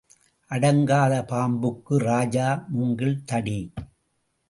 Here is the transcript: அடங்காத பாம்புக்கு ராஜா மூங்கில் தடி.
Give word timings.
அடங்காத 0.51 1.13
பாம்புக்கு 1.25 1.97
ராஜா 1.97 2.65
மூங்கில் 2.67 3.17
தடி. 3.25 3.59